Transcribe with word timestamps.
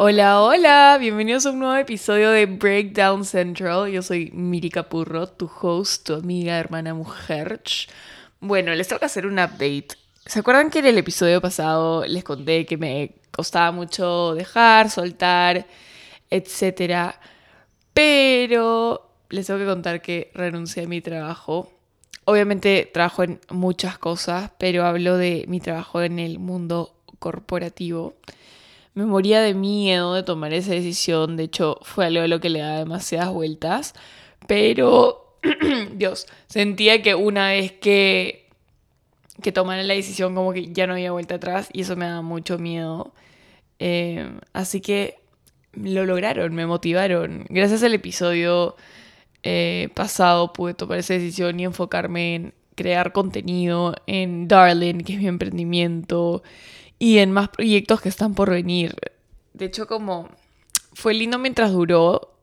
Hola, 0.00 0.42
hola, 0.42 0.96
bienvenidos 1.00 1.44
a 1.44 1.50
un 1.50 1.58
nuevo 1.58 1.74
episodio 1.74 2.30
de 2.30 2.46
Breakdown 2.46 3.24
Central. 3.24 3.90
Yo 3.90 4.00
soy 4.00 4.30
Miri 4.32 4.70
Capurro, 4.70 5.26
tu 5.26 5.50
host, 5.60 6.06
tu 6.06 6.14
amiga, 6.14 6.56
hermana, 6.56 6.94
mujer. 6.94 7.60
Bueno, 8.38 8.72
les 8.76 8.86
tengo 8.86 9.00
que 9.00 9.06
hacer 9.06 9.26
un 9.26 9.40
update. 9.40 9.88
¿Se 10.24 10.38
acuerdan 10.38 10.70
que 10.70 10.78
en 10.78 10.86
el 10.86 10.98
episodio 10.98 11.40
pasado 11.40 12.06
les 12.06 12.22
conté 12.22 12.64
que 12.64 12.76
me 12.76 13.16
costaba 13.32 13.72
mucho 13.72 14.36
dejar, 14.36 14.88
soltar, 14.88 15.66
etcétera? 16.30 17.18
Pero 17.92 19.10
les 19.30 19.48
tengo 19.48 19.58
que 19.58 19.66
contar 19.66 20.00
que 20.00 20.30
renuncié 20.32 20.84
a 20.84 20.86
mi 20.86 21.00
trabajo. 21.00 21.72
Obviamente 22.24 22.88
trabajo 22.94 23.24
en 23.24 23.40
muchas 23.50 23.98
cosas, 23.98 24.52
pero 24.58 24.86
hablo 24.86 25.16
de 25.16 25.44
mi 25.48 25.58
trabajo 25.58 26.02
en 26.02 26.20
el 26.20 26.38
mundo 26.38 26.94
corporativo 27.18 28.14
me 28.98 29.06
moría 29.06 29.40
de 29.40 29.54
miedo 29.54 30.12
de 30.14 30.24
tomar 30.24 30.52
esa 30.52 30.72
decisión. 30.72 31.36
De 31.36 31.44
hecho, 31.44 31.78
fue 31.82 32.06
algo 32.06 32.20
de 32.20 32.26
lo 32.26 32.40
que 32.40 32.48
le 32.48 32.58
da 32.58 32.78
demasiadas 32.78 33.32
vueltas. 33.32 33.94
Pero, 34.48 35.36
Dios, 35.94 36.26
sentía 36.48 37.00
que 37.00 37.14
una 37.14 37.50
vez 37.50 37.70
que, 37.70 38.48
que 39.40 39.52
tomara 39.52 39.84
la 39.84 39.94
decisión, 39.94 40.34
como 40.34 40.52
que 40.52 40.72
ya 40.72 40.88
no 40.88 40.94
había 40.94 41.12
vuelta 41.12 41.36
atrás. 41.36 41.68
Y 41.72 41.82
eso 41.82 41.94
me 41.94 42.06
daba 42.06 42.22
mucho 42.22 42.58
miedo. 42.58 43.14
Eh, 43.78 44.32
así 44.52 44.80
que 44.80 45.20
lo 45.74 46.04
lograron, 46.04 46.52
me 46.52 46.66
motivaron. 46.66 47.46
Gracias 47.50 47.84
al 47.84 47.94
episodio 47.94 48.74
eh, 49.44 49.90
pasado 49.94 50.52
pude 50.52 50.74
tomar 50.74 50.98
esa 50.98 51.14
decisión 51.14 51.60
y 51.60 51.64
enfocarme 51.66 52.34
en 52.34 52.54
crear 52.74 53.12
contenido 53.12 53.94
en 54.08 54.48
Darling, 54.48 55.04
que 55.04 55.12
es 55.12 55.18
mi 55.20 55.28
emprendimiento 55.28 56.42
y 56.98 57.18
en 57.18 57.32
más 57.32 57.48
proyectos 57.48 58.00
que 58.00 58.08
están 58.08 58.34
por 58.34 58.50
venir. 58.50 58.94
De 59.52 59.66
hecho, 59.66 59.86
como 59.86 60.28
fue 60.92 61.14
lindo 61.14 61.38
mientras 61.38 61.72
duró, 61.72 62.34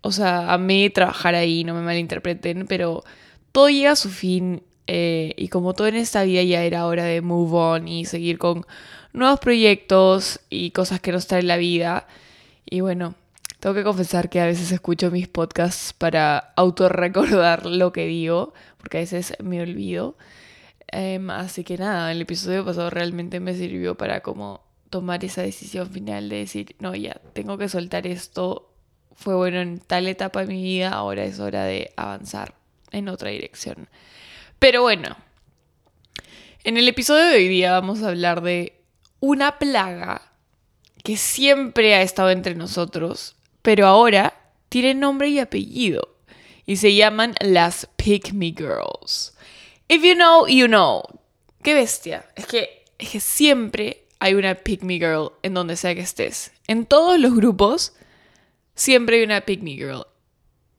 o 0.00 0.12
sea, 0.12 0.52
amé 0.52 0.90
trabajar 0.90 1.34
ahí, 1.34 1.64
no 1.64 1.74
me 1.74 1.82
malinterpreten, 1.82 2.66
pero 2.66 3.04
todo 3.52 3.68
llega 3.68 3.92
a 3.92 3.96
su 3.96 4.10
fin 4.10 4.62
eh, 4.86 5.34
y 5.36 5.48
como 5.48 5.74
todo 5.74 5.86
en 5.86 5.96
esta 5.96 6.22
vida 6.22 6.42
ya 6.42 6.62
era 6.62 6.86
hora 6.86 7.04
de 7.04 7.20
move 7.20 7.56
on 7.56 7.88
y 7.88 8.06
seguir 8.06 8.38
con 8.38 8.66
nuevos 9.12 9.40
proyectos 9.40 10.40
y 10.48 10.70
cosas 10.70 11.00
que 11.00 11.12
nos 11.12 11.26
trae 11.26 11.42
la 11.42 11.56
vida. 11.56 12.06
Y 12.64 12.80
bueno, 12.80 13.14
tengo 13.60 13.74
que 13.74 13.84
confesar 13.84 14.30
que 14.30 14.40
a 14.40 14.46
veces 14.46 14.72
escucho 14.72 15.10
mis 15.10 15.28
podcasts 15.28 15.92
para 15.92 16.52
autorrecordar 16.56 17.66
lo 17.66 17.92
que 17.92 18.06
digo, 18.06 18.54
porque 18.78 18.98
a 18.98 19.00
veces 19.00 19.34
me 19.42 19.60
olvido. 19.60 20.16
Em, 20.90 21.30
así 21.30 21.64
que 21.64 21.76
nada, 21.76 22.10
el 22.12 22.22
episodio 22.22 22.64
pasado 22.64 22.90
realmente 22.90 23.40
me 23.40 23.54
sirvió 23.54 23.96
para 23.96 24.20
como 24.20 24.62
tomar 24.90 25.24
esa 25.24 25.42
decisión 25.42 25.90
final 25.90 26.28
de 26.28 26.36
decir, 26.36 26.76
no, 26.78 26.94
ya, 26.94 27.20
tengo 27.34 27.58
que 27.58 27.68
soltar 27.68 28.06
esto, 28.06 28.72
fue 29.14 29.34
bueno 29.34 29.60
en 29.60 29.80
tal 29.80 30.08
etapa 30.08 30.40
de 30.40 30.46
mi 30.46 30.62
vida, 30.62 30.90
ahora 30.90 31.24
es 31.24 31.40
hora 31.40 31.64
de 31.64 31.92
avanzar 31.96 32.54
en 32.90 33.08
otra 33.08 33.30
dirección. 33.30 33.88
Pero 34.58 34.82
bueno, 34.82 35.16
en 36.64 36.78
el 36.78 36.88
episodio 36.88 37.24
de 37.26 37.36
hoy 37.36 37.48
día 37.48 37.72
vamos 37.72 38.02
a 38.02 38.08
hablar 38.08 38.40
de 38.40 38.80
una 39.20 39.58
plaga 39.58 40.32
que 41.04 41.16
siempre 41.16 41.94
ha 41.94 42.02
estado 42.02 42.30
entre 42.30 42.54
nosotros, 42.54 43.36
pero 43.60 43.86
ahora 43.86 44.52
tiene 44.70 44.94
nombre 44.94 45.28
y 45.28 45.38
apellido, 45.38 46.16
y 46.64 46.76
se 46.76 46.94
llaman 46.94 47.34
las 47.40 47.88
Pick 47.96 48.32
Me 48.32 48.54
Girls. 48.56 49.34
If 49.88 50.02
you 50.02 50.14
know, 50.14 50.46
you 50.46 50.66
know. 50.66 51.02
Qué 51.62 51.74
bestia. 51.74 52.26
Es 52.36 52.46
que, 52.46 52.84
es 52.98 53.10
que 53.10 53.20
siempre 53.20 54.04
hay 54.20 54.34
una 54.34 54.54
pick 54.54 54.82
girl 54.82 55.32
en 55.42 55.54
donde 55.54 55.76
sea 55.76 55.94
que 55.94 56.00
estés. 56.00 56.52
En 56.66 56.86
todos 56.86 57.18
los 57.18 57.34
grupos, 57.34 57.94
siempre 58.74 59.16
hay 59.18 59.24
una 59.24 59.40
pick 59.42 59.62
girl. 59.62 60.06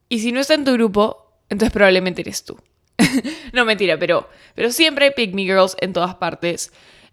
Y 0.10 0.20
si 0.20 0.32
no 0.32 0.40
está 0.40 0.54
en 0.54 0.66
tu 0.66 0.74
grupo, 0.74 1.42
entonces 1.50 1.74
probablemente 1.74 2.22
eres 2.22 2.44
tú. 2.44 2.60
no 3.54 3.66
mentira, 3.66 3.98
pero, 3.98 4.30
pero 4.56 4.72
siempre 4.72 5.06
hay 5.06 5.12
pick 5.12 5.36
girls 5.36 5.76
en 5.80 5.94
todas 5.94 6.16
partes. 6.16 6.72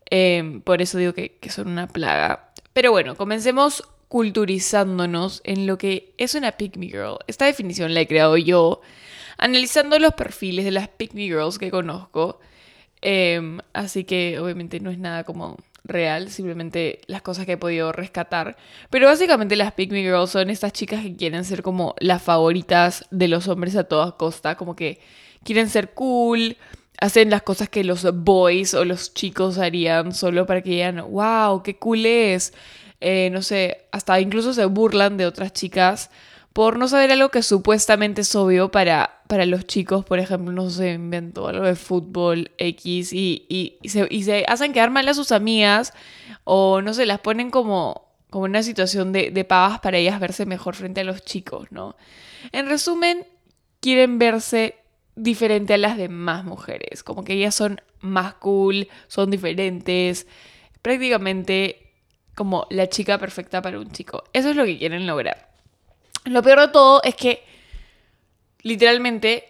Em, 0.09 0.61
por 0.61 0.83
eso 0.83 0.99
digo 0.99 1.13
que, 1.15 1.39
que 1.39 1.51
son 1.51 1.69
una 1.69 1.89
plaga. 1.89 2.53
Pero 2.73 2.91
bueno, 2.91 3.17
comencemos 3.17 3.83
culturizándonos 4.09 5.41
en 5.45 5.67
lo 5.67 5.79
que 5.79 6.13
es 6.19 6.35
una 6.35 6.53
pick 6.53 6.77
me 6.77 6.87
girl. 6.87 7.19
Esta 7.27 7.47
definición 7.47 7.95
la 7.95 8.01
he 8.01 8.07
creado 8.07 8.37
yo 8.37 8.81
analizando 9.39 9.99
los 9.99 10.15
perfiles 10.15 10.65
de 10.65 10.71
las 10.71 10.89
Pick 10.89 11.13
Girls 11.13 11.59
que 11.59 11.71
conozco. 11.71 12.41
Em, 13.03 13.59
así 13.73 14.05
que 14.05 14.39
obviamente 14.39 14.81
no 14.81 14.91
es 14.91 14.99
nada 14.99 15.25
como 15.25 15.57
real, 15.85 16.31
simplemente 16.31 17.01
las 17.07 17.23
cosas 17.23 17.47
que 17.47 17.53
he 17.53 17.57
podido 17.57 17.93
rescatar. 17.93 18.57
Pero 18.91 19.07
básicamente 19.07 19.57
las 19.57 19.73
Pick 19.73 19.93
Girls 19.93 20.31
son 20.31 20.51
estas 20.51 20.73
chicas 20.73 21.03
que 21.03 21.17
quieren 21.17 21.45
ser 21.45 21.63
como 21.63 21.95
las 21.99 22.23
favoritas 22.23 23.07
de 23.11 23.29
los 23.29 23.49
hombres 23.49 23.77
a 23.77 23.85
toda 23.85 24.17
costa, 24.17 24.57
como 24.57 24.75
que 24.75 25.01
quieren 25.45 25.69
ser 25.69 25.93
cool, 25.95 26.57
hacen 26.99 27.31
las 27.31 27.43
cosas 27.43 27.69
que 27.69 27.85
los 27.85 28.03
boys 28.25 28.75
o 28.75 28.85
los 28.85 29.15
chicos 29.15 29.59
harían 29.59 30.13
solo 30.13 30.47
para 30.47 30.63
que 30.63 30.71
digan, 30.71 31.05
wow, 31.11 31.63
qué 31.63 31.77
cool 31.77 32.07
es. 32.07 32.53
Eh, 33.01 33.31
no 33.31 33.43
sé, 33.43 33.87
hasta 33.93 34.21
incluso 34.21 34.55
se 34.55 34.65
burlan 34.65 35.17
de 35.17 35.27
otras 35.27 35.53
chicas 35.53 36.11
por 36.57 36.79
no 36.79 36.89
saber 36.89 37.13
algo 37.13 37.29
que 37.29 37.43
supuestamente 37.43 38.23
es 38.23 38.35
obvio 38.35 38.71
para, 38.71 39.21
para 39.27 39.45
los 39.45 39.67
chicos, 39.67 40.07
por 40.07 40.19
ejemplo, 40.19 40.53
no 40.53 40.71
se 40.71 40.95
inventó 40.95 41.49
algo 41.49 41.67
de 41.67 41.77
fútbol 41.77 42.51
X 42.57 43.13
y, 43.13 43.79
se, 43.85 44.45
hacen 44.49 44.73
quedar 44.73 44.91
mal 44.91 45.07
a 45.07 45.13
sus 45.13 45.33
amigas 45.33 45.93
o 46.45 46.81
no 46.81 46.95
se 46.95 47.05
las 47.05 47.21
ponen 47.21 47.51
como, 47.51 48.09
como 48.31 48.47
una 48.47 48.63
situación 48.63 49.13
de, 49.13 49.31
de 49.31 49.45
pavas 49.45 49.81
para 49.81 49.99
ellas 49.99 50.19
verse 50.19 50.47
mejor 50.47 50.75
frente 50.75 51.03
a 51.03 51.05
los 51.05 51.23
chicos, 51.23 51.71
¿no? 51.71 51.95
En 52.53 52.67
resumen, 52.67 53.27
quieren 53.81 54.19
verse 54.19 54.77
diferente 55.15 55.75
a 55.75 55.79
las 55.79 55.99
demás 55.99 56.47
mujeres, 56.47 57.03
como 57.03 57.23
que 57.23 57.35
ellas 57.35 57.55
son 57.55 57.83
más 58.01 58.33
cool, 58.35 58.89
son 59.09 59.31
diferentes, 59.31 60.27
prácticamente 60.81 61.86
como 62.37 62.69
la 62.71 62.89
chica 62.89 63.19
perfecta 63.19 63.61
para 63.61 63.81
un 63.81 63.91
chico. 63.91 64.23
Eso 64.33 64.51
es 64.51 64.57
lo 64.57 64.65
que 64.65 64.79
quieren 64.79 65.07
lograr. 65.07 65.49
Lo 66.25 66.43
peor 66.43 66.61
de 66.61 66.69
todo 66.69 67.03
es 67.03 67.17
que 67.17 67.43
literalmente 68.63 69.45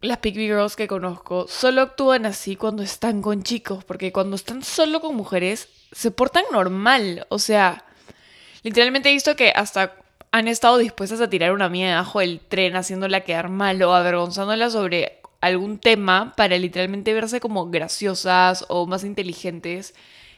las 0.00 0.18
Pick 0.18 0.34
Girls 0.34 0.76
que 0.76 0.88
conozco 0.88 1.46
solo 1.48 1.82
actúan 1.82 2.26
así 2.26 2.56
cuando 2.56 2.82
están 2.82 3.22
con 3.22 3.42
chicos, 3.42 3.84
porque 3.84 4.12
cuando 4.12 4.36
están 4.36 4.62
solo 4.62 5.00
con 5.00 5.14
mujeres 5.14 5.68
se 5.92 6.10
portan 6.10 6.44
normal. 6.50 7.26
O 7.28 7.38
sea, 7.38 7.84
literalmente 8.62 9.10
he 9.10 9.12
visto 9.12 9.36
que 9.36 9.50
hasta 9.50 9.94
han 10.32 10.48
estado 10.48 10.78
dispuestas 10.78 11.20
a 11.20 11.30
tirar 11.30 11.52
una 11.52 11.68
mía 11.68 11.90
debajo 11.90 12.20
del 12.20 12.40
tren 12.40 12.76
haciéndola 12.76 13.20
quedar 13.20 13.48
mal 13.48 13.82
o 13.82 13.94
avergonzándola 13.94 14.70
sobre 14.70 15.20
algún 15.40 15.78
tema 15.78 16.34
para 16.36 16.56
literalmente 16.56 17.14
verse 17.14 17.40
como 17.40 17.70
graciosas 17.70 18.64
o 18.68 18.86
más 18.86 19.04
inteligentes 19.04 19.94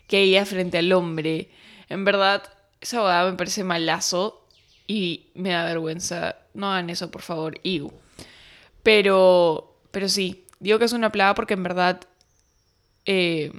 que 0.06 0.21
ella 0.21 0.44
frente 0.44 0.78
al 0.78 0.93
hombre. 0.93 1.49
En 1.88 2.04
verdad, 2.04 2.43
esa 2.81 3.00
boda 3.00 3.31
me 3.31 3.37
parece 3.37 3.65
malazo 3.65 4.44
y 4.87 5.26
me 5.34 5.50
da 5.50 5.65
vergüenza. 5.65 6.37
No 6.54 6.71
hagan 6.71 6.91
eso, 6.91 7.10
por 7.10 7.22
favor. 7.22 7.60
Pero, 8.82 9.76
pero 9.91 10.09
sí, 10.09 10.47
digo 10.60 10.78
que 10.78 10.87
es 10.87 10.93
una 10.93 11.12
plaga 11.12 11.34
porque 11.34 11.54
en 11.54 11.62
verdad... 11.62 12.00
Eh, 13.04 13.53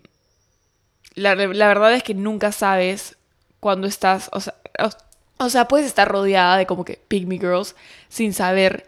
la, 1.15 1.35
verdad 1.35 1.93
es 1.93 2.03
que 2.03 2.13
nunca 2.13 2.51
sabes 2.51 3.17
cuando 3.59 3.87
estás... 3.87 4.29
O 4.31 4.39
sea, 4.39 4.55
o, 5.37 5.49
sea, 5.49 5.67
puedes 5.67 5.87
estar 5.87 6.07
rodeada 6.07 6.57
de 6.57 6.65
como 6.65 6.85
que 6.85 7.01
pygmy 7.07 7.39
girls 7.39 7.75
sin 8.09 8.33
saber 8.33 8.85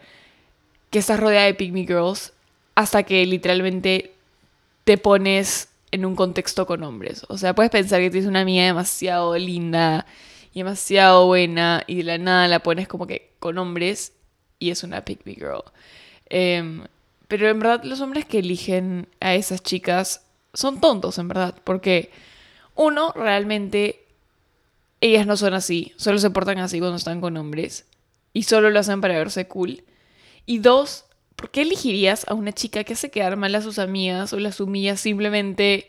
que 0.90 0.98
estás 0.98 1.20
rodeada 1.20 1.46
de 1.46 1.54
pygmy 1.54 1.86
girls 1.86 2.32
hasta 2.74 3.02
que 3.02 3.24
literalmente 3.26 4.14
te 4.84 4.98
pones 4.98 5.68
en 5.92 6.04
un 6.04 6.16
contexto 6.16 6.66
con 6.66 6.82
hombres. 6.82 7.24
O 7.28 7.38
sea, 7.38 7.54
puedes 7.54 7.70
pensar 7.70 8.00
que 8.00 8.10
tienes 8.10 8.28
una 8.28 8.40
amiga 8.40 8.64
demasiado 8.64 9.36
linda 9.38 10.06
y 10.52 10.60
demasiado 10.60 11.26
buena 11.26 11.84
y 11.86 11.96
de 11.96 12.02
la 12.04 12.18
nada 12.18 12.48
la 12.48 12.60
pones 12.60 12.88
como 12.88 13.06
que 13.06 13.30
con 13.38 13.58
hombres 13.58 14.14
y 14.58 14.70
es 14.70 14.82
una 14.82 15.04
pick 15.04 15.24
me 15.24 15.34
girl. 15.34 15.62
Em, 16.26 16.84
pero 17.28 17.48
en 17.48 17.58
verdad 17.60 17.84
los 17.84 18.00
hombres 18.00 18.24
que 18.24 18.38
eligen 18.38 19.08
a 19.20 19.34
esas 19.34 19.62
chicas 19.62 20.26
son 20.54 20.80
tontos, 20.80 21.18
en 21.18 21.28
verdad, 21.28 21.54
porque 21.64 22.10
uno, 22.74 23.12
realmente 23.14 24.06
ellas 25.00 25.26
no 25.26 25.36
son 25.36 25.54
así, 25.54 25.92
solo 25.96 26.18
se 26.18 26.30
portan 26.30 26.58
así 26.58 26.78
cuando 26.78 26.96
están 26.96 27.20
con 27.20 27.36
hombres 27.36 27.86
y 28.32 28.44
solo 28.44 28.70
lo 28.70 28.78
hacen 28.78 29.00
para 29.00 29.18
verse 29.18 29.46
cool. 29.46 29.82
Y 30.46 30.58
dos, 30.58 31.04
¿por 31.42 31.50
qué 31.50 31.62
elegirías 31.62 32.24
a 32.28 32.34
una 32.34 32.52
chica 32.52 32.84
que 32.84 32.92
hace 32.92 33.10
quedar 33.10 33.36
mal 33.36 33.52
a 33.56 33.62
sus 33.62 33.80
amigas 33.80 34.32
o 34.32 34.38
las 34.38 34.60
humilla 34.60 34.96
simplemente 34.96 35.88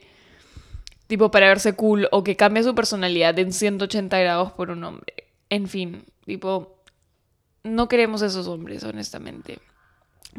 tipo 1.05 1.29
para 1.29 1.47
verse 1.47 1.73
cool 1.73 2.07
o 2.11 2.23
que 2.23 2.35
cambia 2.35 2.63
su 2.63 2.73
personalidad 2.73 3.37
en 3.37 3.53
180 3.53 4.17
grados 4.17 4.51
por 4.53 4.71
un 4.71 4.83
hombre. 4.83 5.13
En 5.51 5.67
fin, 5.67 6.05
tipo, 6.25 6.79
no 7.61 7.87
queremos 7.87 8.23
esos 8.23 8.47
hombres, 8.47 8.83
honestamente. 8.83 9.59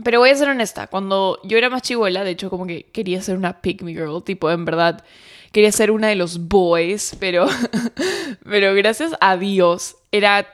Pero 0.02 0.18
voy 0.18 0.30
a 0.30 0.34
ser 0.34 0.48
honesta, 0.48 0.88
cuando 0.88 1.38
yo 1.44 1.58
era 1.58 1.70
más 1.70 1.82
chivola, 1.82 2.24
de 2.24 2.32
hecho 2.32 2.50
como 2.50 2.66
que 2.66 2.86
quería 2.86 3.22
ser 3.22 3.36
una 3.36 3.60
pick 3.60 3.82
me 3.82 3.92
girl, 3.92 4.24
tipo 4.24 4.50
en 4.50 4.64
verdad 4.64 5.04
quería 5.52 5.70
ser 5.70 5.92
una 5.92 6.08
de 6.08 6.16
los 6.16 6.48
boys, 6.48 7.16
pero, 7.20 7.46
pero 8.44 8.74
gracias 8.74 9.12
a 9.20 9.36
Dios 9.36 9.94
era 10.10 10.44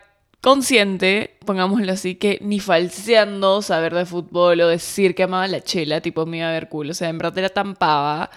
consciente, 0.41 1.37
pongámoslo 1.45 1.93
así, 1.93 2.15
que 2.15 2.39
ni 2.41 2.61
falseando 2.61 3.63
saber 3.63 3.95
de 3.95 4.07
fútbol 4.07 4.61
o 4.61 4.69
decir 4.69 5.15
que 5.15 5.25
amaba 5.25 5.47
la 5.49 5.61
chela, 5.61 6.01
tipo 6.01 6.27
me 6.27 6.39
iba 6.39 6.49
a 6.49 6.53
ver 6.53 6.69
cool. 6.69 6.91
O 6.91 6.95
sea, 6.95 7.09
en 7.09 7.19
verdad 7.19 7.39
era 7.39 7.49
tan 7.51 7.75
pava 7.75 8.31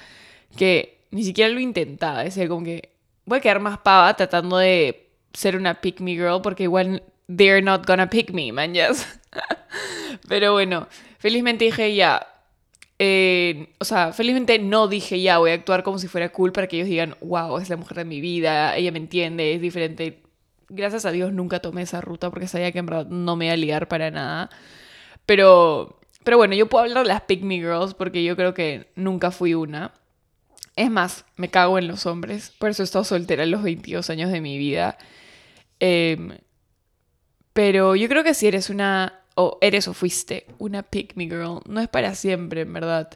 que 0.57 0.99
ni 1.11 1.23
siquiera 1.23 1.51
lo 1.51 1.59
intentaba. 1.59 2.23
Decía 2.23 2.47
como 2.47 2.65
que 2.65 2.89
voy 3.25 3.37
a 3.39 3.41
quedar 3.41 3.59
más 3.59 3.79
pava 3.79 4.15
tratando 4.15 4.57
de 4.57 5.09
ser 5.33 5.55
una 5.55 5.81
pick 5.81 5.99
me 5.99 6.13
girl 6.13 6.41
porque 6.41 6.63
igual 6.63 7.03
they're 7.27 7.61
not 7.61 7.87
gonna 7.87 8.09
pick 8.09 8.31
me, 8.31 8.51
man, 8.51 8.73
yes. 8.73 9.07
Pero 10.27 10.53
bueno, 10.53 10.87
felizmente 11.19 11.65
dije 11.65 11.95
ya. 11.95 12.27
Eh, 12.99 13.69
o 13.79 13.85
sea, 13.85 14.13
felizmente 14.13 14.59
no 14.59 14.87
dije 14.87 15.21
ya, 15.21 15.39
voy 15.39 15.51
a 15.51 15.55
actuar 15.55 15.83
como 15.83 15.99
si 15.99 16.07
fuera 16.07 16.29
cool 16.29 16.51
para 16.51 16.67
que 16.67 16.77
ellos 16.77 16.87
digan, 16.87 17.15
wow, 17.21 17.57
es 17.57 17.69
la 17.69 17.75
mujer 17.75 17.97
de 17.97 18.05
mi 18.05 18.21
vida, 18.21 18.75
ella 18.77 18.91
me 18.91 18.99
entiende, 18.99 19.53
es 19.53 19.61
diferente. 19.61 20.22
Gracias 20.75 21.05
a 21.05 21.11
Dios 21.11 21.31
nunca 21.31 21.59
tomé 21.59 21.83
esa 21.83 22.01
ruta 22.01 22.31
porque 22.31 22.47
sabía 22.47 22.71
que 22.71 22.79
en 22.79 22.87
verdad 22.87 23.05
no 23.05 23.35
me 23.35 23.45
iba 23.45 23.53
a 23.53 23.57
ligar 23.57 23.87
para 23.87 24.09
nada. 24.09 24.49
Pero, 25.27 25.99
pero 26.23 26.37
bueno, 26.37 26.55
yo 26.55 26.67
puedo 26.67 26.83
hablar 26.83 27.03
de 27.03 27.09
las 27.09 27.21
Pick 27.21 27.43
Me 27.43 27.57
Girls 27.57 27.93
porque 27.93 28.23
yo 28.23 28.35
creo 28.35 28.55
que 28.55 28.91
nunca 28.95 29.29
fui 29.29 29.53
una. 29.53 29.93
Es 30.75 30.89
más, 30.89 31.25
me 31.35 31.49
cago 31.49 31.77
en 31.77 31.87
los 31.87 32.07
hombres. 32.07 32.55
Por 32.57 32.71
eso 32.71 32.81
he 32.81 32.85
estado 32.85 33.03
soltera 33.03 33.43
en 33.43 33.51
los 33.51 33.61
22 33.61 34.09
años 34.09 34.31
de 34.31 34.41
mi 34.41 34.57
vida. 34.57 34.97
Em, 35.79 36.39
pero 37.53 37.95
yo 37.95 38.09
creo 38.09 38.23
que 38.23 38.33
si 38.33 38.47
eres 38.47 38.71
una 38.71 39.21
o 39.35 39.59
eres 39.61 39.87
o 39.87 39.93
fuiste 39.93 40.47
una 40.57 40.81
pick 40.81 41.15
me 41.15 41.25
girl, 41.25 41.59
no 41.67 41.81
es 41.81 41.87
para 41.87 42.15
siempre, 42.15 42.61
en 42.61 42.73
verdad. 42.73 43.11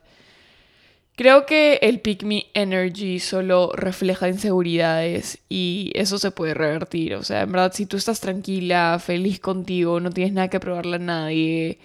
Creo 1.18 1.48
que 1.48 1.80
el 1.82 2.00
pick 2.00 2.22
me 2.22 2.46
energy 2.54 3.20
solo 3.20 3.72
refleja 3.74 4.30
inseguridades 4.30 5.40
y 5.50 5.92
eso 5.96 6.20
se 6.20 6.30
puede 6.30 6.54
revertir. 6.54 7.16
O 7.16 7.24
sea, 7.24 7.42
en 7.42 7.52
verdad, 7.52 7.74
si 7.74 7.88
tú 7.88 7.98
estás 7.98 8.20
tranquila, 8.20 9.00
feliz 9.04 9.40
contigo, 9.40 10.00
no 10.00 10.12
tienes 10.12 10.34
nada 10.34 10.50
que 10.50 10.60
probarle 10.60 10.98
a 10.98 11.00
nadie, 11.00 11.80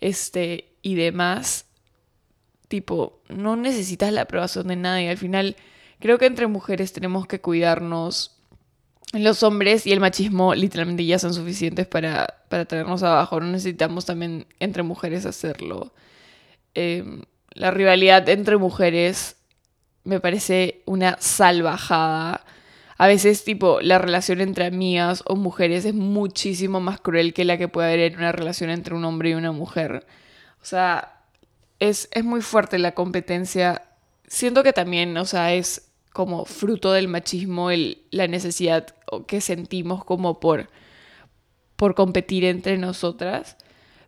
este, 0.00 0.72
y 0.80 0.94
demás, 0.94 1.66
tipo, 2.68 3.20
no 3.28 3.54
necesitas 3.54 4.14
la 4.14 4.22
aprobación 4.22 4.68
de 4.68 4.76
nadie. 4.76 5.10
Al 5.10 5.18
final, 5.18 5.56
creo 5.98 6.16
que 6.16 6.24
entre 6.24 6.46
mujeres 6.46 6.94
tenemos 6.94 7.26
que 7.26 7.42
cuidarnos 7.42 8.38
los 9.12 9.42
hombres 9.42 9.86
y 9.86 9.92
el 9.92 10.00
machismo 10.00 10.54
literalmente 10.54 11.04
ya 11.04 11.18
son 11.18 11.34
suficientes 11.34 11.86
para, 11.86 12.44
para 12.48 12.64
traernos 12.64 13.02
abajo. 13.02 13.40
No 13.40 13.48
necesitamos 13.48 14.06
también 14.06 14.46
entre 14.58 14.82
mujeres 14.82 15.26
hacerlo. 15.26 15.92
Em, 16.74 17.24
la 17.52 17.70
rivalidad 17.70 18.28
entre 18.28 18.56
mujeres 18.56 19.36
me 20.04 20.20
parece 20.20 20.82
una 20.86 21.16
salvajada. 21.20 22.44
A 22.96 23.06
veces, 23.06 23.44
tipo, 23.44 23.80
la 23.80 23.98
relación 23.98 24.40
entre 24.40 24.66
amigas 24.66 25.22
o 25.26 25.36
mujeres 25.36 25.84
es 25.84 25.94
muchísimo 25.94 26.80
más 26.80 27.00
cruel 27.00 27.32
que 27.32 27.44
la 27.44 27.58
que 27.58 27.68
puede 27.68 27.88
haber 27.88 28.12
en 28.12 28.18
una 28.18 28.32
relación 28.32 28.70
entre 28.70 28.94
un 28.94 29.04
hombre 29.04 29.30
y 29.30 29.34
una 29.34 29.52
mujer. 29.52 30.06
O 30.60 30.64
sea, 30.64 31.22
es, 31.78 32.08
es 32.12 32.24
muy 32.24 32.42
fuerte 32.42 32.78
la 32.78 32.92
competencia. 32.92 33.82
Siento 34.26 34.62
que 34.62 34.72
también, 34.72 35.16
o 35.16 35.24
sea, 35.24 35.54
es 35.54 35.92
como 36.12 36.44
fruto 36.44 36.92
del 36.92 37.08
machismo 37.08 37.70
el, 37.70 38.02
la 38.10 38.26
necesidad 38.26 38.86
que 39.26 39.40
sentimos 39.40 40.04
como 40.04 40.40
por, 40.40 40.68
por 41.76 41.94
competir 41.94 42.44
entre 42.44 42.76
nosotras. 42.78 43.56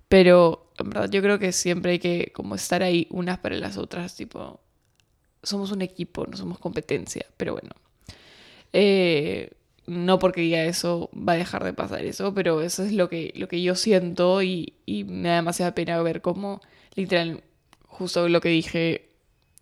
Pero 0.09 0.62
en 0.79 0.91
verdad 0.91 1.11
yo 1.11 1.23
creo 1.23 1.39
que 1.39 1.53
siempre 1.53 1.93
hay 1.93 1.99
que 1.99 2.33
como 2.35 2.55
estar 2.55 2.83
ahí 2.83 3.07
unas 3.11 3.39
para 3.39 3.57
las 3.57 3.77
otras, 3.77 4.17
tipo, 4.17 4.61
somos 5.43 5.73
un 5.73 5.83
equipo, 5.83 6.27
no 6.27 6.37
somos 6.37 6.59
competencia, 6.59 7.27
pero 7.37 7.53
bueno. 7.53 7.71
Eh, 8.73 9.51
no 9.87 10.19
porque 10.19 10.43
diga 10.43 10.65
eso 10.65 11.11
va 11.17 11.35
a 11.35 11.37
dejar 11.37 11.65
de 11.65 11.73
pasar 11.73 12.05
eso, 12.05 12.35
pero 12.35 12.63
eso 12.63 12.85
es 12.85 12.93
lo 12.93 13.09
que, 13.09 13.33
lo 13.37 13.49
que 13.49 13.63
yo 13.63 13.75
siento 13.75 14.43
y, 14.43 14.75
y 14.87 15.05
me 15.05 15.29
da 15.29 15.37
demasiada 15.37 15.75
pena 15.75 16.01
ver 16.03 16.23
cómo, 16.23 16.61
literal, 16.95 17.43
justo 17.87 18.29
lo 18.29 18.41
que 18.41 18.49
dije, 18.49 19.11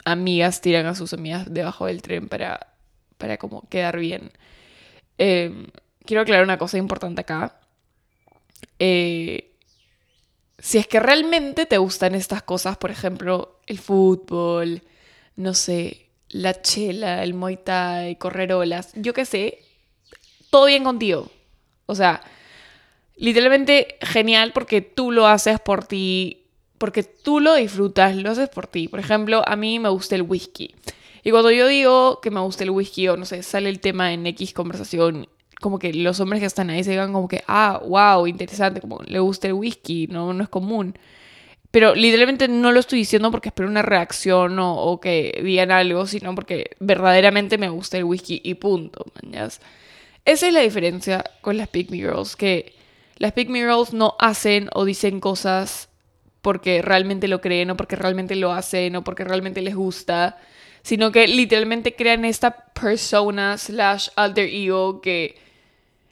amigas 0.05 0.61
tiran 0.61 0.87
a 0.87 0.95
sus 0.95 1.13
amigas 1.13 1.53
debajo 1.53 1.87
del 1.87 2.03
tren 2.03 2.29
para, 2.29 2.75
para 3.19 3.39
como 3.39 3.69
quedar 3.69 3.99
bien. 3.99 4.33
Em, 5.19 5.67
quiero 6.05 6.23
aclarar 6.23 6.45
una 6.45 6.59
cosa 6.59 6.79
importante 6.79 7.21
acá. 7.23 7.61
Eh, 8.79 9.50
si 10.61 10.79
es 10.79 10.87
que 10.87 11.01
realmente 11.01 11.67
te 11.67 11.79
gustan 11.79 12.15
estas 12.15 12.43
cosas, 12.43 12.77
por 12.77 12.91
ejemplo, 12.91 13.59
el 13.67 13.79
fútbol, 13.79 14.83
no 15.37 15.55
sé, 15.55 16.11
la 16.29 16.61
chela, 16.61 17.23
el 17.25 17.35
muay 17.35 17.57
thai, 17.57 18.17
correr 18.17 18.53
olas, 18.53 18.93
yo 18.95 19.13
qué 19.15 19.25
sé, 19.25 19.59
todo 20.51 20.67
bien 20.67 20.85
contigo. 20.85 21.31
O 21.87 21.95
sea, 21.95 22.23
literalmente 23.17 23.99
genial 24.03 24.53
porque 24.53 24.81
tú 24.81 25.13
lo 25.13 25.27
haces 25.27 25.61
por 25.61 25.85
ti, 25.85 26.47
porque 26.79 27.03
tú 27.03 27.41
lo 27.41 27.55
disfrutas, 27.55 28.15
lo 28.17 28.31
haces 28.31 28.49
por 28.49 28.67
ti. 28.67 28.89
Por 28.89 29.01
ejemplo, 29.01 29.43
a 29.47 29.57
mí 29.57 29.79
me 29.79 29.89
gusta 29.89 30.15
el 30.15 30.23
whisky. 30.23 30.75
Y 31.23 31.31
cuando 31.31 31.51
yo 31.51 31.67
digo 31.69 32.21
que 32.21 32.31
me 32.31 32.41
gusta 32.41 32.65
el 32.65 32.71
whisky 32.71 33.09
o 33.09 33.17
no 33.17 33.25
sé, 33.25 33.43
sale 33.43 33.69
el 33.69 33.81
tema 33.81 34.13
en 34.13 34.27
X 34.27 34.53
conversación, 34.53 35.29
como 35.61 35.79
que 35.79 35.93
los 35.93 36.21
hombres 36.21 36.41
que 36.41 36.47
están 36.47 36.71
ahí 36.71 36.83
se 36.83 36.91
digan 36.91 37.13
como 37.13 37.29
que, 37.29 37.45
ah, 37.47 37.81
wow, 37.87 38.27
interesante, 38.27 38.81
como 38.81 39.01
le 39.07 39.19
gusta 39.21 39.47
el 39.49 39.55
whisky, 39.55 40.07
no, 40.09 40.33
no 40.33 40.43
es 40.43 40.49
común. 40.49 40.95
Pero 41.71 41.95
literalmente 41.95 42.49
no 42.49 42.73
lo 42.73 42.81
estoy 42.81 43.01
diciendo 43.01 43.31
porque 43.31 43.51
espero 43.51 43.69
una 43.69 43.83
reacción 43.83 44.59
o, 44.59 45.01
que 45.01 45.41
digan 45.45 45.71
algo, 45.71 46.07
sino 46.07 46.35
porque 46.35 46.71
verdaderamente 46.81 47.59
me 47.59 47.69
gusta 47.69 47.97
el 47.99 48.05
whisky 48.05 48.41
y 48.43 48.55
punto, 48.55 49.07
mañas. 49.23 49.61
Esa 50.25 50.49
es 50.49 50.55
la 50.55 50.61
diferencia 50.61 51.25
con 51.43 51.57
las 51.57 51.69
Pick 51.69 51.91
Me 51.91 51.99
Girls, 51.99 52.35
que 52.35 52.75
las 53.19 53.33
Pick 53.33 53.49
Me 53.49 53.61
Girls 53.61 53.93
no 53.93 54.17
hacen 54.19 54.69
o 54.75 54.85
dicen 54.85 55.21
cosas 55.21 55.89
porque 56.43 56.83
realmente 56.83 57.29
lo 57.29 57.41
creen 57.41 57.71
o 57.71 57.77
porque 57.77 57.97
realmente 57.97 58.35
lo 58.35 58.53
hacen 58.53 58.97
o 58.97 59.05
porque 59.05 59.25
realmente 59.25 59.63
les 59.63 59.77
gusta, 59.77 60.39
sino 60.83 61.13
que 61.13 61.29
literalmente 61.29 61.95
crean 61.95 62.25
esta 62.25 62.51
persona 62.73 63.57
slash 63.59 64.09
alter 64.17 64.49
ego 64.49 65.01
que 65.01 65.37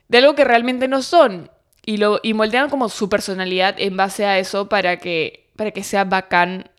de 0.08 0.18
algo 0.18 0.34
que 0.34 0.44
realmente 0.44 0.88
no 0.88 1.02
son 1.02 1.50
y 1.84 1.98
lo 1.98 2.20
moldean 2.34 2.70
como 2.70 2.88
su 2.88 3.08
personalidad 3.08 3.76
en 3.78 3.96
base 3.96 4.26
a 4.26 4.38
eso 4.38 4.68
para 4.68 4.98
que 4.98 5.48
para 5.56 5.72
que 5.72 5.82
sea 5.82 6.04
bacán 6.04 6.70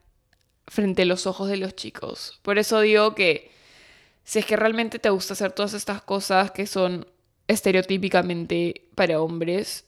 frente 0.67 1.01
a 1.01 1.05
los 1.05 1.27
ojos 1.27 1.49
de 1.49 1.57
los 1.57 1.75
chicos. 1.75 2.39
Por 2.43 2.57
eso 2.57 2.79
digo 2.79 3.13
que 3.13 3.51
si 4.23 4.39
es 4.39 4.45
que 4.45 4.55
realmente 4.55 4.99
te 4.99 5.09
gusta 5.09 5.33
hacer 5.33 5.51
todas 5.51 5.73
estas 5.73 6.01
cosas 6.01 6.51
que 6.51 6.65
son 6.65 7.07
estereotípicamente 7.47 8.87
para 8.95 9.19
hombres, 9.19 9.85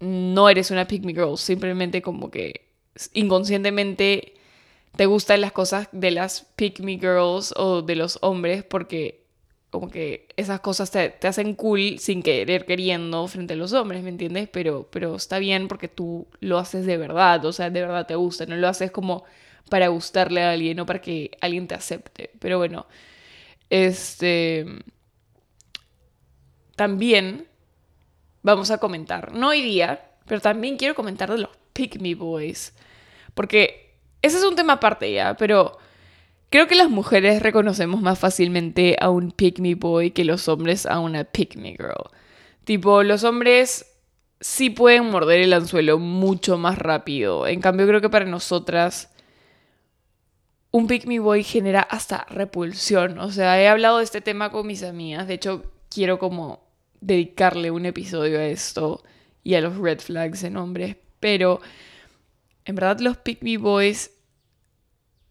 no 0.00 0.48
eres 0.48 0.70
una 0.70 0.86
pick 0.86 1.02
me 1.04 1.12
girl, 1.12 1.36
simplemente 1.38 2.02
como 2.02 2.30
que 2.30 2.68
inconscientemente 3.14 4.34
te 4.94 5.06
gustan 5.06 5.40
las 5.40 5.52
cosas 5.52 5.88
de 5.92 6.10
las 6.10 6.42
pick 6.56 6.80
me 6.80 6.98
girls 6.98 7.52
o 7.56 7.82
de 7.82 7.96
los 7.96 8.18
hombres 8.22 8.62
porque 8.62 9.26
como 9.70 9.90
que 9.90 10.28
esas 10.36 10.60
cosas 10.60 10.90
te, 10.90 11.14
hacen 11.26 11.54
cool 11.54 11.98
sin 11.98 12.22
querer 12.22 12.64
queriendo 12.64 13.26
frente 13.28 13.54
a 13.54 13.56
los 13.56 13.72
hombres, 13.72 14.02
¿me 14.02 14.08
entiendes? 14.08 14.48
Pero, 14.50 14.88
pero 14.90 15.16
está 15.16 15.38
bien 15.38 15.68
porque 15.68 15.88
tú 15.88 16.26
lo 16.40 16.58
haces 16.58 16.86
de 16.86 16.96
verdad, 16.96 17.44
o 17.44 17.52
sea, 17.52 17.70
de 17.70 17.80
verdad 17.80 18.06
te 18.06 18.14
gusta, 18.14 18.46
no 18.46 18.56
lo 18.56 18.68
haces 18.68 18.90
como 18.90 19.24
para 19.68 19.88
gustarle 19.88 20.42
a 20.42 20.52
alguien 20.52 20.80
o 20.80 20.86
para 20.86 21.00
que 21.00 21.30
alguien 21.40 21.68
te 21.68 21.74
acepte. 21.74 22.30
Pero 22.38 22.58
bueno, 22.58 22.86
este... 23.70 24.66
También 26.76 27.48
vamos 28.42 28.70
a 28.70 28.78
comentar, 28.78 29.32
no 29.32 29.48
hoy 29.48 29.62
día, 29.62 30.12
pero 30.26 30.40
también 30.40 30.76
quiero 30.76 30.94
comentar 30.94 31.30
de 31.30 31.38
los 31.38 31.50
Pick 31.72 32.00
Me 32.00 32.14
Boys. 32.14 32.72
Porque 33.34 33.96
ese 34.22 34.38
es 34.38 34.44
un 34.44 34.54
tema 34.54 34.74
aparte 34.74 35.12
ya, 35.12 35.36
pero 35.36 35.76
creo 36.50 36.66
que 36.66 36.74
las 36.74 36.90
mujeres 36.90 37.42
reconocemos 37.42 38.00
más 38.00 38.18
fácilmente 38.18 38.96
a 39.00 39.10
un 39.10 39.30
Pick 39.30 39.60
Me 39.60 39.74
Boy 39.74 40.10
que 40.10 40.24
los 40.24 40.48
hombres 40.48 40.86
a 40.86 41.00
una 41.00 41.24
Pick 41.24 41.56
Me 41.56 41.70
Girl. 41.70 42.10
Tipo, 42.64 43.02
los 43.02 43.24
hombres 43.24 43.86
sí 44.40 44.70
pueden 44.70 45.06
morder 45.06 45.40
el 45.40 45.52
anzuelo 45.52 45.98
mucho 45.98 46.58
más 46.58 46.78
rápido. 46.78 47.46
En 47.46 47.60
cambio, 47.60 47.86
creo 47.86 48.00
que 48.00 48.10
para 48.10 48.24
nosotras 48.24 49.10
un 50.70 50.86
pick 50.86 51.06
me 51.06 51.18
boy 51.18 51.42
genera 51.42 51.80
hasta 51.80 52.26
repulsión. 52.28 53.18
O 53.18 53.30
sea, 53.32 53.60
he 53.60 53.68
hablado 53.68 53.98
de 53.98 54.04
este 54.04 54.20
tema 54.20 54.50
con 54.50 54.66
mis 54.66 54.82
amigas. 54.82 55.26
De 55.26 55.34
hecho, 55.34 55.72
quiero 55.88 56.18
como 56.18 56.68
dedicarle 57.00 57.70
un 57.70 57.86
episodio 57.86 58.38
a 58.38 58.44
esto 58.44 59.02
y 59.42 59.54
a 59.54 59.60
los 59.60 59.76
red 59.78 60.00
flags 60.00 60.44
en 60.44 60.56
hombres. 60.56 60.96
Pero 61.20 61.60
en 62.64 62.74
verdad 62.74 63.00
los 63.00 63.16
pick 63.16 63.42
me 63.42 63.56
boys 63.56 64.10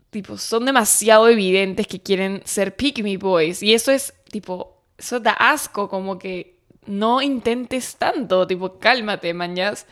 tipo 0.09 0.37
son 0.37 0.65
demasiado 0.65 1.27
evidentes 1.29 1.87
que 1.87 2.01
quieren 2.01 2.41
ser 2.45 2.75
pick 2.75 3.03
me 3.03 3.17
boys 3.17 3.61
y 3.61 3.73
eso 3.73 3.91
es 3.91 4.13
tipo 4.31 4.83
eso 4.97 5.19
da 5.19 5.33
asco 5.33 5.89
como 5.89 6.17
que 6.17 6.57
no 6.87 7.21
intentes 7.21 7.97
tanto, 7.97 8.47
tipo 8.47 8.79
cálmate, 8.79 9.33
mañas. 9.33 9.85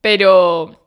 Pero 0.00 0.80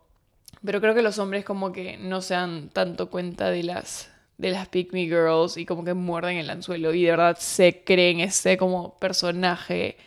Pero 0.64 0.82
creo 0.82 0.96
que 0.96 1.02
los 1.02 1.20
hombres 1.20 1.46
como 1.46 1.72
que 1.72 1.98
no 1.98 2.22
se 2.22 2.36
dan 2.36 2.70
tanto 2.70 3.10
cuenta 3.10 3.50
de 3.52 3.64
las 3.64 4.10
de 4.38 4.52
las 4.52 4.68
Pick 4.70 4.94
Me 4.94 5.06
Girls 5.06 5.58
y 5.58 5.66
como 5.66 5.84
que 5.86 5.94
muerden 5.94 6.38
el 6.38 6.50
anzuelo 6.50 6.94
y 6.94 7.04
de 7.04 7.12
verdad 7.12 7.38
se 7.40 7.84
creen 7.84 8.22
ese 8.22 8.58
como 8.58 8.98
personaje. 9.00 9.98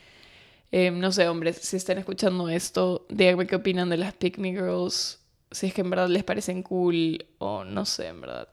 Em, 0.72 0.98
no 0.98 1.12
sé, 1.12 1.28
hombres, 1.28 1.56
si 1.58 1.76
están 1.76 1.98
escuchando 1.98 2.48
esto, 2.48 3.06
díganme 3.08 3.46
qué 3.46 3.56
opinan 3.56 3.90
de 3.90 3.96
las 3.98 4.14
Pick 4.14 4.38
Me 4.38 4.50
Girls. 4.52 5.20
Si 5.54 5.66
es 5.66 5.74
que 5.74 5.80
en 5.80 5.90
verdad 5.90 6.08
les 6.08 6.24
parecen 6.24 6.62
cool 6.62 7.24
o 7.38 7.64
no 7.64 7.84
sé, 7.84 8.08
en 8.08 8.20
verdad. 8.20 8.48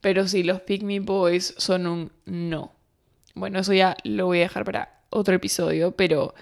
Pero 0.00 0.26
si 0.26 0.42
los 0.42 0.60
Pick 0.62 0.82
Me 0.82 1.00
Boys 1.00 1.54
son 1.58 1.86
un 1.86 2.12
no. 2.24 2.72
Bueno, 3.34 3.60
eso 3.60 3.72
ya 3.72 3.96
lo 4.04 4.26
voy 4.26 4.38
a 4.38 4.42
dejar 4.42 4.64
para 4.64 5.00
otro 5.10 5.34
episodio, 5.34 5.92
pero 5.92 6.34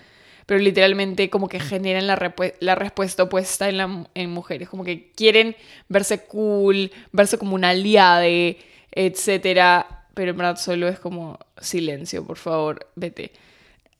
pero 0.48 0.60
literalmente 0.60 1.28
como 1.28 1.46
que 1.46 1.60
generan 1.60 2.06
la, 2.06 2.34
la 2.60 2.74
respuesta 2.74 3.24
opuesta 3.24 3.68
en, 3.68 3.76
la, 3.76 4.06
en 4.14 4.30
mujeres, 4.30 4.70
como 4.70 4.82
que 4.82 5.12
quieren 5.12 5.54
verse 5.90 6.24
cool, 6.24 6.90
verse 7.12 7.36
como 7.36 7.54
una 7.54 7.68
aliada, 7.68 8.24
etcétera, 8.90 10.06
pero 10.14 10.30
en 10.30 10.38
verdad 10.38 10.56
solo 10.56 10.88
es 10.88 10.98
como 10.98 11.38
silencio, 11.60 12.26
por 12.26 12.38
favor, 12.38 12.88
vete. 12.96 13.32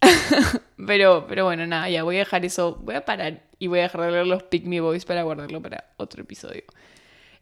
pero, 0.86 1.26
pero 1.28 1.44
bueno, 1.44 1.66
nada, 1.66 1.88
ya 1.90 2.02
voy 2.02 2.16
a 2.16 2.20
dejar 2.20 2.44
eso, 2.44 2.76
voy 2.82 2.94
a 2.94 3.04
parar 3.04 3.42
y 3.58 3.66
voy 3.66 3.80
a 3.80 3.82
dejar 3.82 4.02
de 4.02 4.10
leer 4.12 4.26
los 4.26 4.42
Pick 4.44 4.64
Boys 4.80 5.04
para 5.04 5.22
guardarlo 5.22 5.60
para 5.60 5.92
otro 5.96 6.22
episodio. 6.22 6.62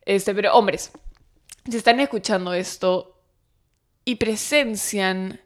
Este, 0.04 0.34
pero 0.34 0.54
hombres, 0.54 0.92
si 1.68 1.76
están 1.76 2.00
escuchando 2.00 2.54
esto 2.54 3.20
y 4.04 4.14
presencian 4.16 5.40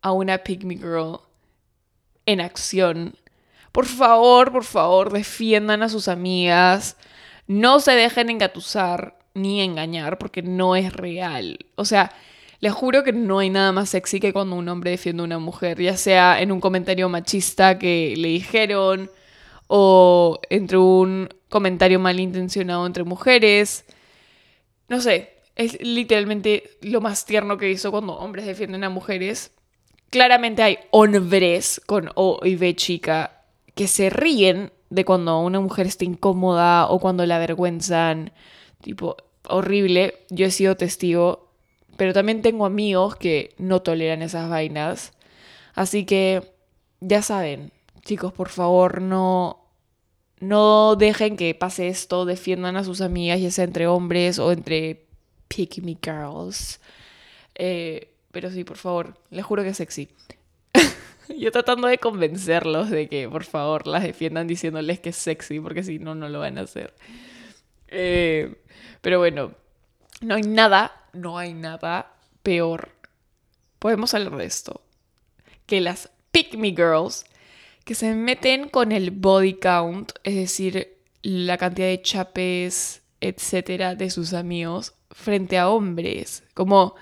a 0.00 0.12
una 0.12 0.38
Pick 0.38 0.62
Girl, 0.62 1.20
en 2.26 2.40
acción. 2.40 3.14
Por 3.72 3.86
favor, 3.86 4.52
por 4.52 4.64
favor, 4.64 5.12
defiendan 5.12 5.82
a 5.82 5.88
sus 5.88 6.08
amigas. 6.08 6.96
No 7.46 7.80
se 7.80 7.92
dejen 7.92 8.30
engatusar 8.30 9.18
ni 9.34 9.60
engañar 9.60 10.18
porque 10.18 10.42
no 10.42 10.76
es 10.76 10.92
real. 10.92 11.58
O 11.74 11.84
sea, 11.84 12.12
les 12.64 12.72
juro 12.72 13.04
que 13.04 13.12
no 13.12 13.40
hay 13.40 13.50
nada 13.50 13.72
más 13.72 13.90
sexy 13.90 14.20
que 14.20 14.32
cuando 14.32 14.56
un 14.56 14.68
hombre 14.68 14.90
defiende 14.92 15.22
a 15.22 15.26
una 15.26 15.38
mujer, 15.38 15.80
ya 15.80 15.96
sea 15.96 16.40
en 16.40 16.50
un 16.50 16.60
comentario 16.60 17.08
machista 17.08 17.78
que 17.78 18.14
le 18.16 18.28
dijeron 18.28 19.10
o 19.66 20.40
entre 20.50 20.78
un 20.78 21.28
comentario 21.48 22.00
malintencionado 22.00 22.86
entre 22.86 23.04
mujeres. 23.04 23.84
No 24.88 25.00
sé, 25.00 25.34
es 25.56 25.80
literalmente 25.82 26.78
lo 26.82 27.00
más 27.00 27.26
tierno 27.26 27.58
que 27.58 27.70
hizo 27.70 27.90
cuando 27.90 28.14
hombres 28.14 28.46
defienden 28.46 28.84
a 28.84 28.88
mujeres 28.90 29.52
claramente 30.14 30.62
hay 30.62 30.78
hombres 30.92 31.80
con 31.86 32.08
O 32.14 32.38
y 32.44 32.54
B 32.54 32.76
chica 32.76 33.42
que 33.74 33.88
se 33.88 34.10
ríen 34.10 34.70
de 34.88 35.04
cuando 35.04 35.40
una 35.40 35.58
mujer 35.58 35.88
está 35.88 36.04
incómoda 36.04 36.86
o 36.86 37.00
cuando 37.00 37.26
la 37.26 37.34
avergüenzan. 37.34 38.32
Tipo, 38.80 39.16
horrible. 39.48 40.24
Yo 40.30 40.46
he 40.46 40.52
sido 40.52 40.76
testigo. 40.76 41.43
Pero 41.96 42.12
también 42.12 42.42
tengo 42.42 42.66
amigos 42.66 43.16
que 43.16 43.54
no 43.58 43.82
toleran 43.82 44.22
esas 44.22 44.48
vainas. 44.48 45.12
Así 45.74 46.04
que, 46.04 46.42
ya 47.00 47.22
saben, 47.22 47.72
chicos, 48.02 48.32
por 48.32 48.48
favor, 48.48 49.00
no, 49.00 49.64
no 50.40 50.96
dejen 50.96 51.36
que 51.36 51.54
pase 51.54 51.88
esto. 51.88 52.24
Defiendan 52.24 52.76
a 52.76 52.84
sus 52.84 53.00
amigas, 53.00 53.40
ya 53.40 53.50
sea 53.50 53.64
entre 53.64 53.86
hombres 53.86 54.38
o 54.38 54.52
entre 54.52 55.06
pick 55.48 55.78
me 55.82 55.96
girls. 56.02 56.80
Eh, 57.54 58.14
pero 58.30 58.50
sí, 58.50 58.64
por 58.64 58.76
favor, 58.76 59.14
les 59.30 59.44
juro 59.44 59.62
que 59.62 59.70
es 59.70 59.76
sexy. 59.76 60.08
Yo 61.38 61.52
tratando 61.52 61.88
de 61.88 61.98
convencerlos 61.98 62.90
de 62.90 63.08
que 63.08 63.28
por 63.28 63.44
favor 63.44 63.86
las 63.86 64.02
defiendan 64.02 64.46
diciéndoles 64.46 65.00
que 65.00 65.10
es 65.10 65.16
sexy, 65.16 65.60
porque 65.60 65.82
si 65.82 65.98
no, 65.98 66.14
no 66.14 66.28
lo 66.28 66.40
van 66.40 66.58
a 66.58 66.62
hacer. 66.62 66.94
Eh, 67.88 68.56
pero 69.00 69.18
bueno, 69.18 69.52
no 70.20 70.34
hay 70.34 70.42
nada, 70.42 71.03
no 71.14 71.38
hay 71.38 71.54
nada 71.54 72.14
peor. 72.42 72.90
Podemos 73.78 74.14
hablar 74.14 74.36
de 74.36 74.44
esto. 74.44 74.82
Que 75.66 75.80
las 75.80 76.10
Pick 76.30 76.54
Me 76.56 76.70
Girls 76.70 77.24
que 77.84 77.94
se 77.94 78.14
meten 78.14 78.68
con 78.68 78.92
el 78.92 79.10
body 79.10 79.54
count, 79.54 80.12
es 80.24 80.36
decir, 80.36 80.96
la 81.22 81.58
cantidad 81.58 81.88
de 81.88 82.00
chapes, 82.02 83.02
etcétera, 83.20 83.94
de 83.94 84.10
sus 84.10 84.32
amigos 84.32 84.94
frente 85.10 85.58
a 85.58 85.68
hombres. 85.68 86.42
Como 86.54 86.94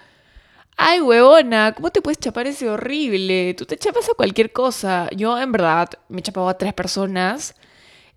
Ay, 0.76 1.00
huevona, 1.00 1.74
¿cómo 1.74 1.90
te 1.90 2.02
puedes 2.02 2.18
chapar 2.18 2.46
ese 2.46 2.68
horrible? 2.68 3.54
Tú 3.54 3.66
te 3.66 3.76
chapas 3.76 4.08
a 4.08 4.14
cualquier 4.14 4.52
cosa. 4.52 5.08
Yo, 5.14 5.38
en 5.38 5.52
verdad, 5.52 5.90
me 6.08 6.22
chapaba 6.22 6.50
a 6.50 6.58
tres 6.58 6.72
personas. 6.72 7.54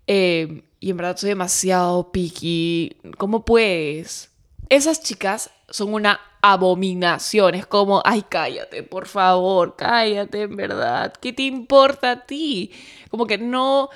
Eh, 0.06 0.64
y 0.80 0.90
en 0.90 0.96
verdad 0.96 1.16
soy 1.16 1.28
demasiado 1.28 2.10
picky. 2.12 2.96
¿Cómo 3.18 3.44
puedes? 3.44 4.30
Esas 4.68 5.02
chicas 5.02 5.50
son 5.68 5.94
una 5.94 6.20
abominación. 6.42 7.54
Es 7.54 7.66
como, 7.66 8.02
ay, 8.04 8.24
cállate, 8.28 8.82
por 8.82 9.06
favor, 9.06 9.74
cállate, 9.76 10.42
en 10.42 10.56
verdad. 10.56 11.12
¿Qué 11.20 11.32
te 11.32 11.42
importa 11.42 12.10
a 12.12 12.26
ti? 12.26 12.72
Como 13.10 13.26
que 13.26 13.38
no 13.38 13.90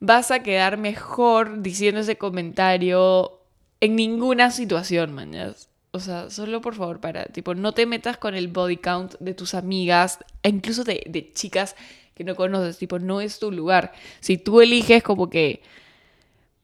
vas 0.00 0.30
a 0.30 0.42
quedar 0.42 0.76
mejor 0.76 1.62
diciendo 1.62 2.00
ese 2.00 2.18
comentario 2.18 3.40
en 3.80 3.96
ninguna 3.96 4.50
situación, 4.50 5.12
mañas. 5.12 5.68
O 5.92 6.00
sea, 6.00 6.28
solo 6.30 6.60
por 6.60 6.74
favor 6.74 7.00
para, 7.00 7.24
tipo, 7.26 7.54
no 7.54 7.72
te 7.72 7.86
metas 7.86 8.16
con 8.18 8.34
el 8.34 8.48
body 8.48 8.78
count 8.78 9.14
de 9.20 9.32
tus 9.32 9.54
amigas, 9.54 10.18
e 10.42 10.48
incluso 10.48 10.82
de, 10.84 11.04
de 11.06 11.32
chicas 11.32 11.76
que 12.14 12.24
no 12.24 12.34
conoces, 12.34 12.78
tipo, 12.78 12.98
no 12.98 13.20
es 13.20 13.38
tu 13.38 13.52
lugar. 13.52 13.92
Si 14.20 14.36
tú 14.36 14.60
eliges 14.60 15.02
como 15.02 15.30
que 15.30 15.62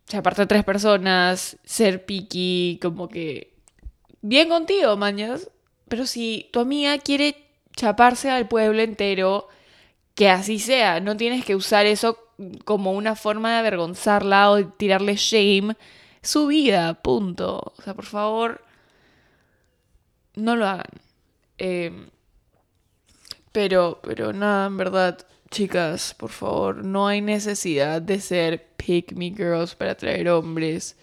chaparte 0.07 0.43
a 0.43 0.47
tres 0.47 0.65
personas, 0.65 1.57
ser 1.65 2.05
picky, 2.05 2.79
como 2.83 3.09
que 3.09 3.50
bien 4.23 4.49
contigo, 4.49 4.97
mañas. 4.97 5.51
Pero 5.89 6.07
si 6.07 6.49
tu 6.53 6.61
amiga 6.61 6.99
quiere 6.99 7.37
chaparse 7.75 8.31
al 8.31 8.49
pueblo 8.49 8.83
entero, 8.83 9.49
que 10.15 10.29
así 10.29 10.59
sea. 10.59 11.01
No 11.01 11.17
tienes 11.17 11.45
que 11.45 11.57
usar 11.57 11.87
eso 11.87 12.19
como 12.65 12.93
una 12.93 13.17
forma 13.17 13.53
de 13.53 13.59
avergonzarla 13.59 14.51
o 14.51 14.57
de 14.57 14.65
tirarle 14.65 15.17
shame. 15.17 15.77
Su 16.23 16.47
vida, 16.49 16.95
punto. 17.03 17.73
O 17.79 17.83
sea, 17.83 17.95
por 17.95 18.05
favor, 18.05 18.63
no 20.35 20.57
lo 20.57 20.67
hagan. 20.67 20.91
Em, 21.59 22.11
pero, 23.53 24.01
pero 24.03 24.33
nada, 24.33 24.67
en 24.67 24.77
verdad, 24.77 25.19
chicas, 25.51 26.15
por 26.15 26.31
favor, 26.31 26.85
no 26.85 27.09
hay 27.09 27.21
necesidad 27.21 28.01
de 28.03 28.21
ser 28.21 28.69
pick 28.77 29.13
me 29.13 29.31
girls 29.31 29.75
para 29.75 29.93
atraer 29.93 30.29
hombres. 30.29 30.97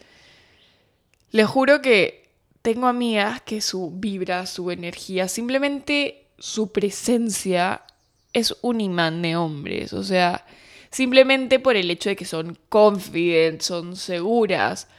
Les 1.31 1.47
juro 1.47 1.81
que 1.81 2.26
tengo 2.67 2.88
amigas 2.88 3.41
que 3.43 3.62
su 3.62 3.91
vibra, 3.91 4.45
su 4.45 4.71
energía, 4.71 5.29
simplemente 5.29 6.25
su 6.38 6.74
presencia 6.74 7.83
es 8.33 8.57
un 8.62 8.81
imán 8.81 9.21
de 9.21 9.38
hombres. 9.38 9.93
O 9.93 10.03
sea, 10.03 10.45
simplemente 10.91 11.59
por 11.59 11.77
el 11.77 11.89
hecho 11.89 12.09
de 12.09 12.17
que 12.17 12.25
son 12.25 12.57
confident, 12.67 13.62
son 13.62 13.95
seguras, 13.95 14.89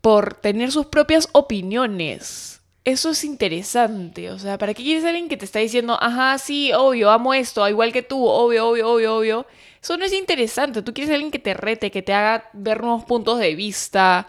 por 0.00 0.34
tener 0.34 0.70
sus 0.70 0.86
propias 0.86 1.28
opiniones 1.32 2.60
eso 2.84 3.10
es 3.10 3.24
interesante. 3.24 4.30
O 4.30 4.38
sea, 4.38 4.56
¿para 4.58 4.72
qué 4.72 4.84
quieres 4.84 5.04
a 5.04 5.08
alguien 5.08 5.28
que 5.28 5.36
te 5.36 5.44
está 5.44 5.58
diciendo, 5.58 5.98
ajá, 6.00 6.38
sí, 6.38 6.72
obvio, 6.72 7.10
amo 7.10 7.34
esto, 7.34 7.68
igual 7.68 7.92
que 7.92 8.02
tú, 8.04 8.24
obvio, 8.24 8.68
obvio, 8.68 8.88
obvio, 8.88 9.16
obvio? 9.16 9.46
Eso 9.82 9.96
no 9.96 10.04
es 10.04 10.12
interesante. 10.12 10.82
Tú 10.82 10.94
quieres 10.94 11.10
a 11.10 11.14
alguien 11.14 11.32
que 11.32 11.40
te 11.40 11.54
rete, 11.54 11.90
que 11.90 12.02
te 12.02 12.12
haga 12.12 12.48
ver 12.52 12.82
nuevos 12.82 13.04
puntos 13.04 13.40
de 13.40 13.56
vista. 13.56 14.28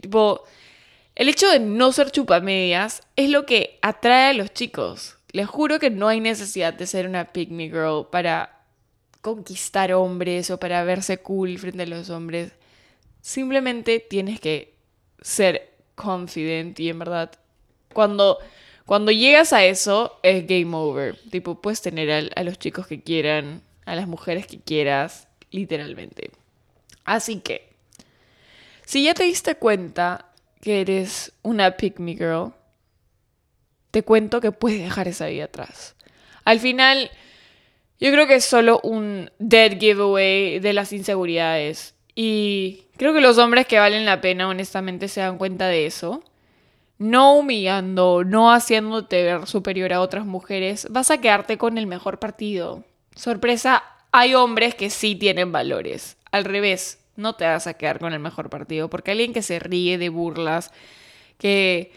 Tipo, 0.00 0.44
el 1.16 1.30
hecho 1.30 1.48
de 1.48 1.58
no 1.58 1.92
ser 1.92 2.10
chupamedias 2.10 3.02
es 3.16 3.30
lo 3.30 3.46
que 3.46 3.78
atrae 3.80 4.30
a 4.30 4.34
los 4.34 4.52
chicos. 4.52 5.16
Les 5.32 5.46
juro 5.46 5.78
que 5.78 5.90
no 5.90 6.08
hay 6.08 6.20
necesidad 6.20 6.74
de 6.74 6.86
ser 6.86 7.08
una 7.08 7.32
pick 7.32 7.50
me 7.50 7.64
girl 7.64 8.06
para 8.10 8.60
conquistar 9.22 9.92
hombres 9.94 10.50
o 10.50 10.60
para 10.60 10.84
verse 10.84 11.18
cool 11.18 11.58
frente 11.58 11.82
a 11.82 11.86
los 11.86 12.10
hombres. 12.10 12.52
Simplemente 13.22 13.98
tienes 13.98 14.40
que 14.40 14.74
ser 15.22 15.72
confident 15.94 16.78
y 16.78 16.90
en 16.90 16.98
verdad 16.98 17.32
cuando, 17.94 18.38
cuando 18.84 19.10
llegas 19.10 19.54
a 19.54 19.64
eso, 19.64 20.20
es 20.22 20.46
game 20.46 20.76
over. 20.76 21.18
Tipo, 21.30 21.62
puedes 21.62 21.80
tener 21.80 22.30
a, 22.36 22.42
los 22.44 22.58
chicos 22.58 22.86
que 22.86 23.00
quieran, 23.00 23.62
a 23.86 23.96
las 23.96 24.06
mujeres 24.06 24.46
que 24.46 24.60
quieras, 24.60 25.28
literalmente. 25.50 26.30
Así 27.04 27.40
que, 27.40 27.70
si 28.84 29.04
ya 29.04 29.14
te 29.14 29.24
diste 29.24 29.54
cuenta 29.54 30.26
que 30.60 30.80
eres 30.80 31.32
una 31.42 31.76
pick 31.76 31.98
me 31.98 32.14
girl, 32.14 32.52
te 33.90 34.02
cuento 34.02 34.40
que 34.40 34.52
puedes 34.52 34.80
dejar 34.80 35.08
esa 35.08 35.26
vida 35.26 35.44
atrás. 35.44 35.94
Al 36.44 36.60
final, 36.60 37.10
yo 37.98 38.10
creo 38.12 38.26
que 38.26 38.36
es 38.36 38.44
solo 38.44 38.80
un 38.82 39.30
dead 39.38 39.78
giveaway 39.78 40.58
de 40.58 40.72
las 40.72 40.92
inseguridades. 40.92 41.94
Y 42.14 42.84
creo 42.96 43.12
que 43.12 43.20
los 43.20 43.38
hombres 43.38 43.66
que 43.66 43.78
valen 43.78 44.06
la 44.06 44.20
pena, 44.20 44.48
honestamente, 44.48 45.08
se 45.08 45.20
dan 45.20 45.38
cuenta 45.38 45.68
de 45.68 45.86
eso 45.86 46.22
no 46.98 47.34
humillando, 47.34 48.24
no 48.24 48.52
haciéndote 48.52 49.22
ver 49.22 49.46
superior 49.46 49.92
a 49.92 50.00
otras 50.00 50.26
mujeres, 50.26 50.86
vas 50.90 51.10
a 51.10 51.18
quedarte 51.18 51.58
con 51.58 51.78
el 51.78 51.86
mejor 51.86 52.18
partido. 52.18 52.84
Sorpresa, 53.14 53.82
hay 54.12 54.34
hombres 54.34 54.74
que 54.74 54.90
sí 54.90 55.14
tienen 55.14 55.52
valores. 55.52 56.16
Al 56.32 56.44
revés, 56.44 56.98
no 57.16 57.34
te 57.34 57.44
vas 57.44 57.66
a 57.66 57.74
quedar 57.74 57.98
con 57.98 58.12
el 58.12 58.20
mejor 58.20 58.50
partido. 58.50 58.90
Porque 58.90 59.10
alguien 59.10 59.32
que 59.32 59.42
se 59.42 59.58
ríe 59.58 59.98
de 59.98 60.08
burlas, 60.08 60.72
que 61.38 61.92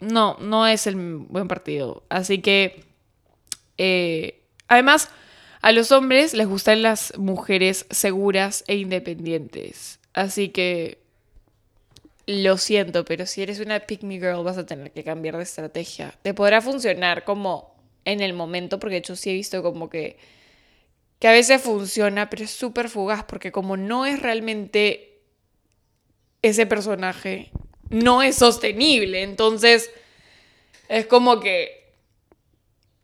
no, 0.00 0.36
no 0.40 0.66
es 0.66 0.86
el 0.86 0.96
buen 0.96 1.48
partido. 1.48 2.02
Así 2.08 2.40
que, 2.40 2.84
eh, 3.78 4.40
además, 4.68 5.10
a 5.62 5.72
los 5.72 5.92
hombres 5.92 6.34
les 6.34 6.48
gustan 6.48 6.82
las 6.82 7.16
mujeres 7.18 7.86
seguras 7.90 8.64
e 8.66 8.76
independientes. 8.76 10.00
Así 10.12 10.48
que, 10.48 11.00
lo 12.26 12.58
siento, 12.58 13.04
pero 13.04 13.26
si 13.26 13.42
eres 13.42 13.60
una 13.60 13.80
pick 13.80 14.02
me 14.02 14.14
girl 14.14 14.44
vas 14.44 14.56
a 14.56 14.66
tener 14.66 14.92
que 14.92 15.02
cambiar 15.02 15.36
de 15.36 15.42
estrategia. 15.42 16.14
Te 16.22 16.32
podrá 16.32 16.60
funcionar 16.60 17.24
como 17.24 17.74
en 18.04 18.20
el 18.20 18.32
momento, 18.32 18.78
porque 18.78 19.02
yo 19.02 19.16
sí 19.16 19.30
he 19.30 19.34
visto 19.34 19.62
como 19.62 19.90
que, 19.90 20.16
que 21.20 21.28
a 21.28 21.32
veces 21.32 21.62
funciona, 21.62 22.30
pero 22.30 22.44
es 22.44 22.50
súper 22.50 22.88
fugaz, 22.88 23.24
porque 23.24 23.52
como 23.52 23.76
no 23.76 24.06
es 24.06 24.20
realmente 24.20 25.20
ese 26.42 26.66
personaje, 26.66 27.52
no 27.90 28.22
es 28.22 28.36
sostenible. 28.36 29.22
Entonces, 29.22 29.90
es 30.88 31.06
como 31.06 31.38
que 31.38 31.92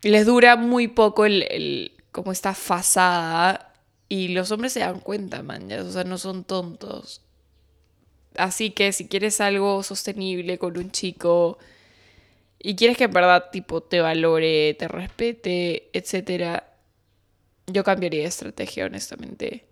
les 0.03 0.25
dura 0.25 0.57
muy 0.57 0.89
poco 0.89 1.27
el, 1.27 1.93
como 2.11 2.33
esta 2.33 2.55
fasada 2.55 3.75
y 4.09 4.29
los 4.29 4.51
hombres 4.51 4.73
se 4.73 4.81
dan 4.81 5.01
cuenta, 5.01 5.43
man, 5.43 5.71
o 5.73 5.93
sea, 5.93 6.05
no 6.05 6.17
son 6.17 6.45
tontos. 6.45 7.21
Así 8.35 8.71
que 8.71 8.93
si 8.93 9.09
quieres 9.09 9.43
algo 9.43 9.83
sostenible 9.83 10.57
con 10.59 10.79
un 10.79 10.91
chico 10.91 11.59
y 12.59 12.77
quieres 12.77 12.97
que 12.97 13.05
en 13.05 13.13
verdad 13.13 13.51
tipo 13.53 13.83
te 13.83 14.01
valore, 14.01 14.75
te 14.75 14.89
respete, 14.89 15.91
etc., 15.93 16.76
yo 17.67 17.85
cambiaría 17.85 18.23
de 18.23 18.29
estrategia, 18.29 18.87
honestamente. 18.87 19.67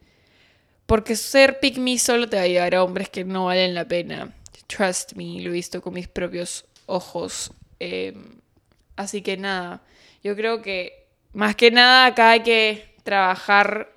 Porque 0.86 1.16
ser 1.16 1.60
pick 1.60 1.78
me 1.78 1.98
solo 1.98 2.28
te 2.28 2.36
va 2.36 2.42
a 2.42 2.46
llevar 2.48 2.74
a 2.74 2.84
hombres 2.84 3.08
que 3.08 3.24
no 3.24 3.46
valen 3.46 3.74
la 3.74 3.86
pena. 3.86 4.34
Trust 4.66 5.14
me, 5.14 5.40
lo 5.40 5.50
he 5.50 5.52
visto 5.52 5.80
con 5.80 5.94
mis 5.94 6.08
propios 6.08 6.66
ojos. 6.86 7.52
Em, 7.78 8.40
así 8.96 9.22
que 9.22 9.36
nada, 9.36 9.82
yo 10.22 10.36
creo 10.36 10.62
que 10.62 11.06
más 11.32 11.56
que 11.56 11.70
nada 11.70 12.06
acá 12.06 12.32
hay 12.32 12.42
que 12.42 12.94
trabajar, 13.02 13.92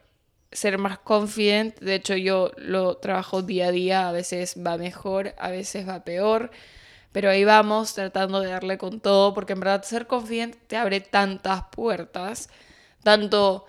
ser 0.52 0.78
más 0.78 0.98
confident. 1.00 1.78
De 1.80 1.96
hecho, 1.96 2.16
yo 2.16 2.52
lo 2.58 2.98
trabajo 2.98 3.42
día 3.42 3.68
a 3.68 3.72
día. 3.72 4.10
A 4.10 4.12
veces 4.12 4.56
va 4.66 4.78
mejor, 4.78 5.36
a 5.38 5.50
veces 5.50 5.88
va 5.88 6.04
peor. 6.04 6.52
Pero 7.12 7.30
ahí 7.30 7.44
vamos 7.44 7.94
tratando 7.94 8.42
de 8.42 8.52
darle 8.52 8.78
con 8.78 9.00
todo, 9.00 9.34
porque 9.34 9.54
en 9.54 9.60
verdad 9.60 9.84
ser 9.84 10.08
confident 10.08 10.56
te 10.68 10.78
abre 10.78 11.02
tantas 11.02 11.64
puertas, 11.72 12.50
tanto 13.04 13.66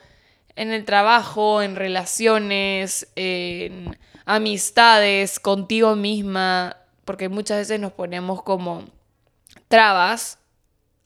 en 0.59 0.73
el 0.73 0.85
trabajo, 0.85 1.63
en 1.63 1.77
relaciones, 1.77 3.07
en 3.15 3.97
amistades, 4.25 5.39
contigo 5.39 5.95
misma, 5.95 6.77
porque 7.05 7.29
muchas 7.29 7.59
veces 7.59 7.79
nos 7.79 7.93
ponemos 7.93 8.43
como 8.43 8.85
trabas, 9.69 10.41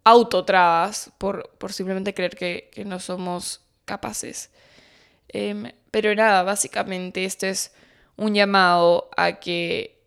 autotrabas, 0.04 1.12
por, 1.18 1.50
por 1.58 1.74
simplemente 1.74 2.14
creer 2.14 2.34
que, 2.34 2.82
no 2.86 2.98
somos 2.98 3.60
capaces. 3.84 4.50
Em, 5.28 5.70
pero 5.90 6.14
nada, 6.14 6.42
básicamente 6.44 7.26
este 7.26 7.50
es 7.50 7.72
un 8.16 8.34
llamado 8.34 9.10
a 9.18 9.38
que 9.38 10.02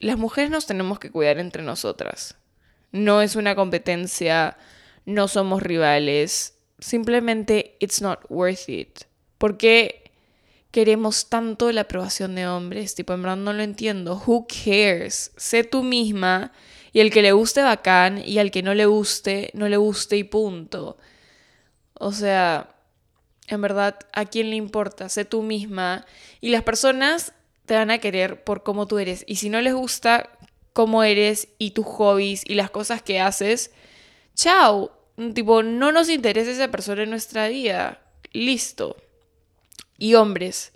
las 0.00 0.18
mujeres 0.18 0.50
nos 0.50 0.66
tenemos 0.66 0.98
que 0.98 1.10
cuidar 1.10 1.38
entre 1.38 1.62
nosotras. 1.62 2.36
No 2.92 3.22
es 3.22 3.36
una 3.36 3.54
competencia, 3.54 4.58
no 5.06 5.28
somos 5.28 5.62
rivales, 5.62 6.59
simplemente 6.80 7.76
it's 7.80 8.00
not 8.00 8.20
worth 8.28 8.68
it. 8.68 9.04
¿Por 9.38 9.56
qué 9.56 10.12
queremos 10.70 11.28
tanto 11.28 11.70
la 11.72 11.82
aprobación 11.82 12.34
de 12.34 12.46
hombres? 12.46 12.94
Tipo, 12.94 13.12
en 13.12 13.22
verdad 13.22 13.36
no 13.36 13.52
lo 13.52 13.62
entiendo. 13.62 14.22
Who 14.26 14.46
cares? 14.46 15.32
Sé 15.36 15.64
tú 15.64 15.82
misma 15.82 16.52
y 16.92 17.00
el 17.00 17.10
que 17.10 17.22
le 17.22 17.32
guste 17.32 17.62
bacán 17.62 18.22
y 18.24 18.38
al 18.38 18.50
que 18.50 18.62
no 18.62 18.74
le 18.74 18.86
guste, 18.86 19.50
no 19.54 19.68
le 19.68 19.76
guste 19.76 20.16
y 20.16 20.24
punto. 20.24 20.98
O 21.94 22.12
sea, 22.12 22.74
en 23.46 23.60
verdad, 23.60 23.98
¿a 24.12 24.24
quién 24.24 24.50
le 24.50 24.56
importa? 24.56 25.08
Sé 25.08 25.24
tú 25.24 25.42
misma 25.42 26.06
y 26.40 26.50
las 26.50 26.62
personas 26.62 27.32
te 27.66 27.74
van 27.74 27.90
a 27.90 27.98
querer 27.98 28.42
por 28.42 28.62
cómo 28.62 28.86
tú 28.86 28.98
eres. 28.98 29.24
Y 29.26 29.36
si 29.36 29.48
no 29.48 29.60
les 29.60 29.74
gusta 29.74 30.30
cómo 30.72 31.02
eres 31.04 31.48
y 31.58 31.72
tus 31.72 31.86
hobbies 31.86 32.42
y 32.46 32.54
las 32.54 32.70
cosas 32.70 33.02
que 33.02 33.20
haces, 33.20 33.70
chao, 34.34 34.99
Tipo, 35.34 35.62
no 35.62 35.92
nos 35.92 36.08
interesa 36.08 36.50
esa 36.50 36.70
persona 36.70 37.02
en 37.02 37.10
nuestra 37.10 37.48
vida. 37.48 38.00
Listo. 38.32 38.96
Y 39.98 40.14
hombres, 40.14 40.72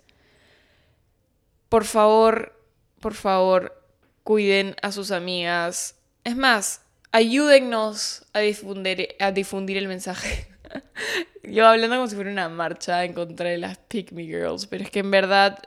por 1.69 1.85
favor, 1.85 2.53
por 2.99 3.15
favor, 3.15 3.81
cuiden 4.23 4.75
a 4.81 4.91
sus 4.91 5.11
amigas. 5.11 5.95
Es 6.23 6.35
más, 6.35 6.81
ayúdennos 7.11 8.25
a 8.33 8.39
difundir, 8.39 9.15
a 9.19 9.31
difundir 9.31 9.77
el 9.77 9.87
mensaje. 9.87 10.47
Yo 11.43 11.67
hablando 11.67 11.95
como 11.95 12.07
si 12.07 12.15
fuera 12.15 12.31
una 12.31 12.49
marcha 12.49 13.03
en 13.03 13.13
contra 13.13 13.49
de 13.49 13.57
las 13.57 13.77
Pick 13.77 14.11
Me 14.11 14.23
Girls, 14.23 14.67
pero 14.67 14.83
es 14.83 14.91
que 14.91 14.99
en 14.99 15.11
verdad 15.11 15.59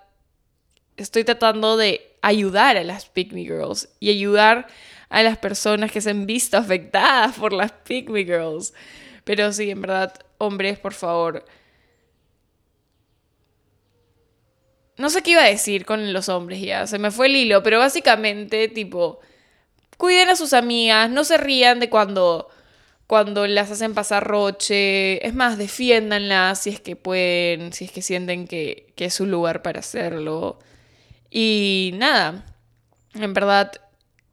estoy 0.97 1.25
tratando 1.25 1.77
de 1.77 2.17
ayudar 2.23 2.77
a 2.77 2.85
las 2.85 3.07
Pick 3.07 3.33
Me 3.33 3.43
Girls 3.43 3.89
y 3.99 4.11
ayudar 4.11 4.69
a 5.09 5.23
las 5.23 5.39
personas 5.39 5.91
que 5.91 6.01
se 6.01 6.11
han 6.11 6.27
visto 6.27 6.57
afectadas 6.57 7.37
por 7.37 7.53
las 7.53 7.73
Pygmy 7.73 8.25
Girls. 8.25 8.75
Pero 9.25 9.53
sí, 9.53 9.71
en 9.71 9.81
verdad, 9.81 10.15
hombres, 10.39 10.79
por 10.79 10.95
favor. 10.95 11.45
No 14.97 15.11
sé 15.11 15.23
qué 15.23 15.33
iba 15.33 15.43
a 15.43 15.49
decir 15.49 15.85
con 15.85 16.13
los 16.13 16.29
hombres 16.29 16.61
ya, 16.61 16.87
se 16.87 16.99
me 16.99 17.11
fue 17.13 17.27
el 17.27 17.37
hilo, 17.37 17.63
pero 17.63 17.79
básicamente, 17.79 18.67
tipo, 18.69 19.21
cuiden 19.97 20.29
a 20.29 20.37
sus 20.37 20.53
amigas, 20.53 21.09
no 21.11 21.23
se 21.25 21.37
rían 21.39 21.79
de 21.79 21.89
cuando, 21.89 22.49
cuando 23.07 23.47
las 23.47 23.71
hacen 23.71 23.95
pasar 23.95 24.27
roche, 24.27 25.25
es 25.27 25.35
más, 25.35 25.57
defiéndanlas 25.57 26.63
si 26.63 26.71
es 26.71 26.81
que 26.81 26.97
pueden, 26.97 27.73
si 27.73 27.85
es 27.85 27.93
que 27.93 28.03
sienten 28.03 28.49
que, 28.49 28.93
que 28.97 29.05
es 29.07 29.15
su 29.15 29.27
lugar 29.27 29.63
para 29.63 29.81
hacerlo. 29.81 30.59
Y 31.31 31.93
nada, 31.95 32.45
en 33.15 33.35
verdad, 33.35 33.73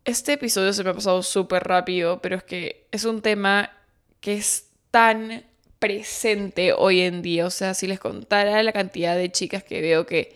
este 0.05 0.33
episodio 0.33 0.71
se 0.71 0.83
me 0.83 0.91
ha 0.91 0.93
pasado 0.93 1.23
súper 1.23 1.63
rápido, 1.63 2.21
pero 2.21 2.37
es 2.37 2.43
que 2.43 2.87
es 2.91 3.05
un 3.05 3.21
tema 3.21 3.71
que 4.19 4.35
es 4.35 4.69
tan 4.91 5.43
presente 5.79 6.73
hoy 6.73 7.01
en 7.01 7.21
día. 7.21 7.47
O 7.47 7.49
sea, 7.49 7.73
si 7.73 7.87
les 7.87 7.99
contara 7.99 8.61
la 8.63 8.71
cantidad 8.71 9.17
de 9.17 9.31
chicas 9.31 9.63
que 9.63 9.81
veo 9.81 10.05
que, 10.05 10.35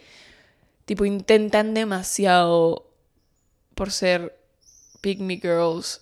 tipo, 0.85 1.05
intentan 1.05 1.73
demasiado 1.73 2.91
por 3.75 3.91
ser 3.91 4.37
Pick 5.01 5.19
Girls, 5.19 6.01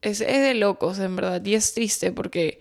es, 0.00 0.20
es 0.22 0.40
de 0.42 0.54
locos, 0.54 0.98
en 0.98 1.14
verdad. 1.14 1.44
Y 1.44 1.54
es 1.54 1.74
triste 1.74 2.10
porque, 2.10 2.60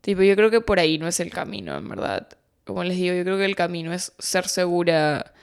tipo, 0.00 0.22
yo 0.22 0.34
creo 0.34 0.50
que 0.50 0.60
por 0.60 0.80
ahí 0.80 0.98
no 0.98 1.06
es 1.06 1.20
el 1.20 1.30
camino, 1.30 1.76
en 1.76 1.88
verdad. 1.88 2.28
Como 2.64 2.82
les 2.82 2.96
digo, 2.96 3.14
yo 3.14 3.22
creo 3.22 3.38
que 3.38 3.44
el 3.44 3.56
camino 3.56 3.92
es 3.92 4.12
ser 4.18 4.48
segura 4.48 5.33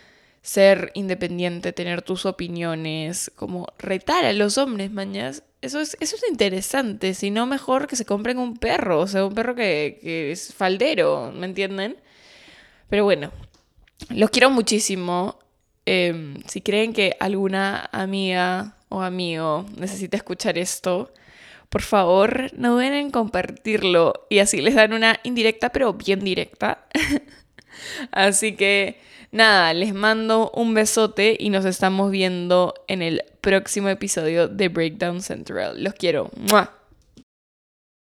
ser 0.41 0.91
independiente, 0.95 1.71
tener 1.71 2.01
tus 2.01 2.25
opiniones, 2.25 3.31
como 3.35 3.67
retar 3.77 4.25
a 4.25 4.33
los 4.33 4.57
hombres, 4.57 4.91
mañas. 4.91 5.43
Eso 5.61 5.79
es, 5.79 5.95
eso 5.99 6.15
es 6.15 6.23
interesante, 6.29 7.13
si 7.13 7.29
no 7.29 7.45
mejor 7.45 7.87
que 7.87 7.95
se 7.95 8.05
compren 8.05 8.39
un 8.39 8.57
perro, 8.57 9.01
o 9.01 9.07
sea, 9.07 9.25
un 9.25 9.35
perro 9.35 9.53
que, 9.55 10.31
es 10.31 10.53
faldero, 10.53 11.31
¿me 11.31 11.45
entienden? 11.45 11.97
Pero 12.89 13.03
bueno, 13.03 13.31
los 14.09 14.29
quiero 14.31 14.49
muchísimo. 14.49 15.39
Em, 15.85 16.41
si 16.47 16.61
creen 16.61 16.93
que 16.93 17.15
alguna 17.19 17.89
amiga 17.91 18.77
o 18.89 19.01
amigo 19.01 19.65
necesita 19.77 20.17
escuchar 20.17 20.57
esto, 20.57 21.11
por 21.69 21.81
favor, 21.83 22.51
no 22.57 22.73
duden 22.73 22.93
en 22.93 23.11
compartirlo 23.11 24.27
y 24.29 24.39
así 24.39 24.61
les 24.61 24.75
dan 24.75 24.93
una 24.93 25.19
indirecta, 25.23 25.69
pero 25.71 25.93
bien 25.93 26.19
directa. 26.21 26.85
así 28.11 28.55
que 28.55 28.99
Nada, 29.31 29.73
les 29.73 29.93
mando 29.93 30.51
un 30.53 30.73
besote 30.73 31.37
y 31.39 31.49
nos 31.49 31.63
estamos 31.63 32.11
viendo 32.11 32.73
en 32.87 33.01
el 33.01 33.23
próximo 33.39 33.87
episodio 33.87 34.49
de 34.49 34.67
Breakdown 34.67 35.21
Central. 35.21 35.81
Los 35.81 35.93
quiero. 35.93 36.29
¡Mua! 36.35 36.80